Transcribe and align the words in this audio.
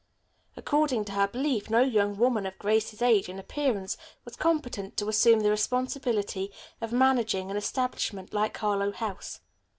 According 0.57 1.05
to 1.05 1.11
her 1.11 1.27
belief 1.27 1.69
no 1.69 1.81
young 1.81 2.17
woman 2.17 2.47
of 2.47 2.57
Grace's 2.57 3.03
age 3.03 3.29
and 3.29 3.39
appearance 3.39 3.97
was 4.25 4.35
competent 4.35 4.97
to 4.97 5.09
assume 5.09 5.41
the 5.41 5.51
responsibility 5.51 6.51
of 6.81 6.91
managing 6.91 7.51
an 7.51 7.55
establishment 7.57 8.33
like 8.33 8.57
Harlowe 8.57 8.93
House. 8.93 9.41